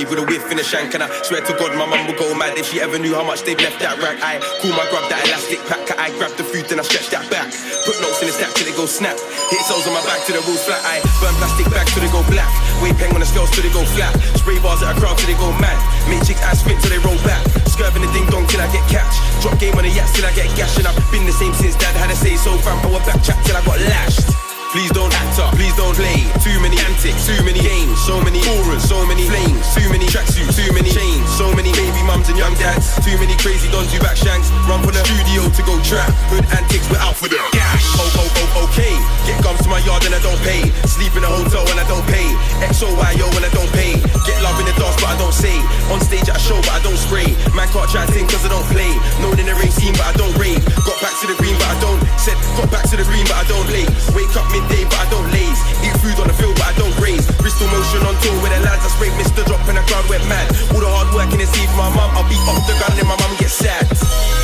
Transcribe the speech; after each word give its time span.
I'm 0.00 0.08
cranked 0.08 0.16
in 0.16 0.24
the 0.24 0.24
rave 0.24 0.24
with 0.24 0.24
a 0.24 0.26
whiff 0.26 0.50
in 0.50 0.56
the 0.56 0.64
shank. 0.64 0.94
And 0.94 1.02
I 1.02 1.08
swear 1.22 1.44
to 1.44 1.52
God, 1.60 1.76
my 1.76 1.84
mum 1.84 2.06
would 2.08 2.16
go 2.16 2.32
mad 2.34 2.56
if 2.56 2.72
she 2.72 2.80
ever 2.80 2.98
knew 2.98 3.14
how 3.14 3.24
much 3.24 3.42
they've 3.44 3.58
left 3.58 3.80
that 3.80 4.00
rack. 4.00 4.16
I 4.24 4.40
cool 4.62 4.72
my 4.72 4.86
grab 4.88 5.04
that 5.12 5.20
elastic 5.28 5.60
pack. 5.68 5.84
I 5.98 6.08
grab 6.16 6.32
the 6.36 6.44
food, 6.44 6.66
then 6.68 6.80
I 6.80 6.84
stretch 6.84 7.10
that 7.12 7.28
back. 7.28 7.52
Put 7.84 8.00
notes 8.00 8.20
in 8.24 8.28
the 8.28 8.34
stack 8.34 8.52
till 8.56 8.64
they 8.64 8.76
go 8.76 8.86
snap. 8.86 9.16
Hit 9.52 9.62
soles 9.68 9.84
on 9.84 9.92
my 9.92 10.04
back 10.08 10.24
till 10.24 10.40
the 10.40 10.42
rules 10.48 10.62
flat. 10.64 10.80
I 10.88 11.04
burn 11.20 11.34
plastic 11.36 11.68
bags 11.68 11.92
till 11.92 12.00
they 12.00 12.12
go 12.12 12.24
black. 12.32 12.48
Weight 12.80 12.96
hang 12.96 13.12
on 13.12 13.20
the 13.20 13.28
scales 13.28 13.50
till 13.52 13.64
they 13.64 13.72
go 13.72 13.84
flat. 13.92 14.12
Spray 14.40 14.58
bars 14.60 14.80
at 14.80 14.96
a 14.96 14.96
crowd 14.96 15.18
till 15.20 15.28
they 15.28 15.38
go 15.38 15.52
mad. 15.60 15.76
Make 16.08 16.24
chicks 16.24 16.40
ass 16.40 16.64
spin 16.64 16.80
till 16.80 16.92
they 16.92 17.02
roll 17.02 17.18
back. 17.26 17.44
Skirving 17.68 18.00
the 18.00 18.10
ding 18.16 18.26
dong 18.32 18.48
till 18.48 18.62
I 18.62 18.68
get 18.72 18.84
catch. 18.88 19.14
Drop 19.44 19.56
game 19.60 19.76
on 19.76 19.84
the 19.84 19.92
yachts 19.92 20.16
till 20.16 20.24
I 20.24 20.32
get 20.32 20.48
gash. 20.56 20.80
And 20.80 20.88
I've 20.88 20.96
been 21.12 21.28
the 21.28 21.36
same 21.36 21.52
since 21.52 21.76
dad 21.76 21.92
had 21.96 22.08
a 22.10 22.16
say 22.16 22.36
so. 22.40 22.56
I 22.56 22.72
back 23.04 23.20
chat 23.20 23.36
till 23.44 23.56
I 23.56 23.62
got 23.68 23.78
lashed. 23.84 24.39
Please 24.70 24.90
don't 24.92 25.10
act 25.10 25.40
up, 25.42 25.50
please 25.58 25.74
don't 25.74 25.96
play. 25.98 26.30
Too 26.46 26.54
many 26.62 26.78
antics, 26.78 27.26
too 27.26 27.42
many 27.42 27.58
games, 27.58 27.98
so 28.06 28.22
many 28.22 28.38
auras, 28.54 28.86
so 28.86 29.04
many 29.04 29.26
flames, 29.26 29.66
too 29.74 29.90
many 29.90 30.06
tracksuits, 30.06 30.54
too 30.54 30.70
many 30.72 30.90
chains, 30.94 31.26
so 31.26 31.50
many 31.58 31.72
baby 31.72 32.02
mums 32.06 32.28
and 32.28 32.38
young 32.38 32.54
dads, 32.54 32.94
too 33.02 33.18
many 33.18 33.34
crazy 33.42 33.66
dons 33.74 33.92
who 33.92 33.98
back 33.98 34.14
shanks. 34.14 34.46
Run 34.70 34.78
from 34.86 34.94
the 34.94 35.02
studio 35.02 35.39
to 35.54 35.62
go 35.62 35.74
trap. 35.82 36.10
Good 36.30 36.44
antics, 36.54 36.86
we're 36.90 37.00
out 37.02 37.16
for 37.16 37.26
the 37.26 37.38
gash. 37.50 37.86
Oh, 37.98 38.22
oh, 38.22 38.40
oh, 38.54 38.66
okay. 38.70 38.94
Get 39.26 39.42
gums 39.42 39.62
to 39.62 39.68
my 39.68 39.82
yard 39.82 40.04
and 40.06 40.14
I 40.14 40.20
don't 40.22 40.38
pay. 40.46 40.68
Sleep 40.86 41.14
in 41.16 41.22
a 41.24 41.30
hotel 41.30 41.64
when 41.66 41.78
I 41.78 41.86
don't 41.88 42.04
pay. 42.06 42.28
XOYO 42.70 43.26
when 43.34 43.44
I 43.46 43.50
don't 43.50 43.70
pay. 43.72 43.98
Get 44.26 44.38
love 44.42 44.58
in 44.62 44.66
the 44.66 44.74
dance, 44.78 44.96
but 45.00 45.10
I 45.10 45.16
don't 45.18 45.34
say. 45.34 45.54
On 45.90 45.98
stage 45.98 46.28
at 46.28 46.38
a 46.38 46.42
show, 46.42 46.58
but 46.62 46.74
I 46.76 46.80
don't 46.82 46.98
spray. 46.98 47.26
Man 47.56 47.66
can't 47.74 47.88
try 47.90 48.06
to 48.06 48.12
sing 48.12 48.26
cause 48.28 48.44
I 48.46 48.50
don't 48.50 48.66
play. 48.70 48.90
Known 49.22 49.38
in 49.38 49.46
the 49.46 49.56
race 49.58 49.74
scene, 49.74 49.94
but 49.96 50.06
I 50.06 50.14
don't 50.14 50.34
rave. 50.38 50.60
Got 50.86 50.98
back 51.02 51.14
to 51.22 51.26
the 51.26 51.36
green, 51.40 51.56
but 51.58 51.68
I 51.70 51.76
don't. 51.82 52.00
Said, 52.20 52.38
got 52.58 52.70
back 52.70 52.84
to 52.90 52.96
the 52.98 53.06
green, 53.06 53.26
but 53.26 53.38
I 53.40 53.44
don't 53.50 53.66
lay. 53.72 53.86
Wake 54.14 54.34
up 54.38 54.46
midday, 54.54 54.86
but 54.86 54.98
I 55.02 55.06
don't 55.10 55.28
laze. 55.34 55.60
Eat 55.82 55.94
food 56.04 56.18
on 56.20 56.28
the 56.30 56.36
field, 56.36 56.54
but 56.60 56.70
I 56.70 56.74
don't 56.78 56.94
graze. 57.00 57.26
Bristol 57.42 57.66
motion 57.72 58.02
on 58.06 58.14
tour 58.22 58.36
with 58.44 58.52
the 58.54 58.60
lads. 58.62 58.86
I 58.86 58.90
spray 58.92 59.10
Mr. 59.18 59.42
Drop 59.48 59.62
and 59.66 59.78
the 59.80 59.84
crowd 59.88 60.06
went 60.06 60.24
mad. 60.30 60.46
All 60.70 60.82
the 60.82 60.90
hard 60.90 61.10
work 61.16 61.32
in 61.32 61.40
the 61.42 61.48
sea 61.48 61.66
for 61.74 61.80
my 61.80 61.90
mum. 61.90 62.10
I'll 62.14 62.26
beat 62.28 62.42
off 62.46 62.62
the 62.68 62.76
gun 62.78 62.92
and 62.94 63.08
my 63.08 63.16
mum 63.18 63.34
gets 63.40 63.56
sad. 63.56 63.88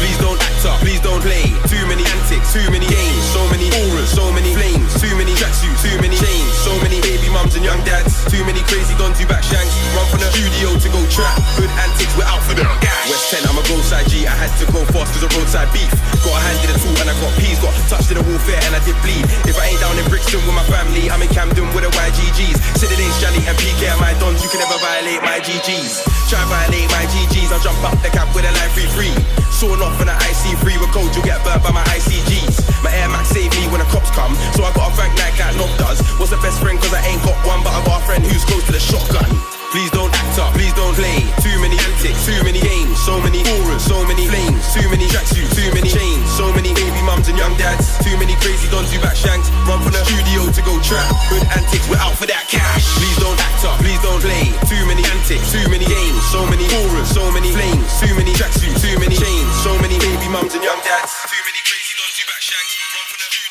Please 0.01 0.19
don't 0.19 0.39
act 0.41 0.65
up, 0.67 0.81
please 0.81 0.96
don't 1.01 1.21
play. 1.21 1.49
Too 1.67 1.85
many 1.87 2.05
antics, 2.05 2.53
too 2.53 2.67
many 2.71 2.87
games, 2.87 3.25
so 3.33 3.43
many 3.49 3.69
auras, 3.85 4.11
so 4.13 4.31
many 4.33 4.55
flames, 4.55 4.93
too 5.01 5.13
many 5.17 5.33
tracksuits, 5.37 5.83
too 5.83 5.97
many 6.01 6.17
chains, 6.17 6.53
so 6.63 6.73
many 6.85 7.01
baby 7.01 7.29
mums 7.33 7.57
and 7.57 7.65
young 7.65 7.81
dads, 7.85 8.25
too 8.31 8.45
many 8.45 8.61
crazy 8.71 8.95
dons 8.97 9.19
who 9.19 9.27
back 9.27 9.43
shanks. 9.43 9.73
Run 9.97 10.07
from 10.09 10.21
the 10.21 10.31
studio 10.33 10.77
to 10.79 10.89
go 10.93 11.01
trap. 11.11 11.35
Good 11.57 11.73
antics, 11.83 12.15
we're 12.17 12.29
out 12.29 12.43
for 12.45 12.55
the. 12.55 12.67
West 13.07 13.31
10, 13.31 13.47
I'm 13.47 13.55
a 13.55 13.63
roadside 13.71 14.11
G. 14.11 14.27
I 14.27 14.35
had 14.35 14.51
to 14.59 14.67
go 14.75 14.83
fast 14.91 15.15
cause 15.15 15.23
of 15.23 15.31
roadside 15.39 15.71
beef. 15.71 15.87
Got 16.27 16.35
a 16.35 16.43
hand 16.43 16.59
in 16.67 16.75
the 16.75 16.79
tool 16.83 16.97
and 16.99 17.07
I 17.07 17.15
got 17.23 17.31
peas. 17.39 17.55
Got 17.63 17.71
touched 17.87 18.11
in 18.11 18.19
the 18.19 18.25
warfare 18.27 18.59
and 18.67 18.75
I 18.75 18.83
did 18.83 18.99
bleed. 19.07 19.23
If 19.47 19.55
I 19.55 19.71
ain't 19.71 19.79
down 19.79 19.95
in 19.95 20.03
Brixton 20.11 20.43
with 20.43 20.59
my 20.59 20.67
family, 20.67 21.07
I'm 21.07 21.23
in 21.23 21.31
Camden 21.31 21.71
with 21.71 21.87
the 21.87 21.93
YGGs. 21.95 22.59
Said 22.75 22.91
it 22.91 22.99
ain't 22.99 23.15
Shally 23.23 23.39
and 23.47 23.55
PK 23.63 23.87
at 23.87 24.03
my 24.03 24.11
dons. 24.19 24.43
You 24.43 24.51
can 24.51 24.59
never 24.59 24.75
violate 24.83 25.23
my 25.23 25.39
GGs. 25.39 26.03
Try 26.27 26.43
violate 26.51 26.91
my 26.91 27.07
GGs. 27.07 27.55
I'll 27.55 27.63
jump 27.63 27.79
up 27.87 27.95
the 28.03 28.11
cap 28.11 28.27
with 28.35 28.43
a 28.43 28.51
line 28.51 28.73
free 28.75 28.91
free. 28.91 29.15
Sawn 29.55 29.79
off 29.81 30.03
in 30.03 30.11
an 30.11 30.19
IC3 30.19 30.83
cold, 30.93 31.15
you'll 31.15 31.25
get 31.25 31.43
burnt 31.45 31.63
by 31.63 31.71
my 31.71 31.85
ICGs. 31.95 32.83
My 32.83 32.93
Air 32.93 33.09
Max 33.09 33.29
save 33.29 33.51
me 33.59 33.67
when 33.69 33.81
the 33.81 33.89
cops 33.89 34.11
come, 34.11 34.35
so 34.55 34.65
I 34.65 34.73
got 34.75 34.93
a 34.93 34.95
Frank 34.95 35.17
Knight 35.19 35.39
like 35.39 35.57
Knock 35.57 35.73
does. 35.79 36.01
What's 36.19 36.31
the 36.31 36.41
best 36.45 36.61
friend? 36.61 36.79
Cause 36.79 36.93
I 36.93 37.03
ain't 37.07 37.23
got 37.23 37.37
one, 37.47 37.63
but 37.63 37.73
I 37.73 37.85
got 37.85 38.03
a 38.03 38.07
friend 38.07 38.25
who's 38.25 38.45
close 38.45 38.65
to 38.67 38.73
the 38.73 38.81
shotgun. 38.81 39.56
Please 39.75 39.91
don't 39.91 40.15
act 40.15 40.39
up, 40.39 40.55
please 40.55 40.73
don't 40.79 40.95
play. 40.95 41.27
Too 41.43 41.59
many 41.59 41.75
antics, 41.75 42.23
too 42.25 42.39
many 42.47 42.61
games, 42.63 42.95
so 43.03 43.19
many 43.21 43.43
auras, 43.59 43.83
so 43.83 43.99
many 44.07 44.31
flames, 44.31 44.63
too 44.73 44.87
many 44.89 45.11
tracksuits, 45.11 45.53
too 45.59 45.69
many 45.75 45.91
chains, 45.91 46.23
so 46.33 46.53
many 46.55 46.73
baby 46.73 47.03
mums 47.03 47.29
and 47.29 47.37
young 47.37 47.53
dads, 47.59 47.99
too 48.01 48.15
many 48.17 48.39
crazy 48.39 48.71
dons 48.71 48.95
who 48.95 49.03
back 49.03 49.19
shanks. 49.19 49.51
Run 49.67 49.83
from 49.83 49.93
the 49.93 50.03
studio 50.07 50.47
to 50.55 50.63
go 50.63 50.79
trap. 50.81 51.11
Good 51.29 51.43
antics, 51.51 51.87
we're 51.91 51.99
out 51.99 52.15
for 52.15 52.31
that 52.31 52.47
cash. 52.47 52.87
Please 52.97 53.19
don't 53.19 53.37
act 53.37 53.67
up, 53.67 53.77
please 53.83 54.01
don't 54.07 54.23
play. 54.23 54.55
Too 54.71 54.85
many 54.87 55.03
antics, 55.03 55.51
too 55.51 55.67
many 55.67 55.85
games, 55.85 56.23
so 56.31 56.47
many 56.47 56.65
auras, 56.83 57.11
so 57.11 57.27
many 57.35 57.51
flames, 57.51 57.87
too 57.99 58.15
many 58.15 58.33
tracksuits, 58.39 58.79
too 58.81 58.97
many 59.03 59.19
chains, 59.19 59.51
so 59.67 59.75
many 59.83 59.99
baby 59.99 60.31
mums 60.31 60.55
and 60.55 60.63
young 60.63 60.79
dads, 60.87 61.11
too 61.27 61.43
many 61.43 61.61
crazy 61.67 61.95
dons 61.99 62.15
who 62.15 62.25
back 62.31 62.43
shanks. 62.43 62.73
Run 62.95 63.05
from 63.11 63.19
the 63.19 63.29
studio 63.35 63.46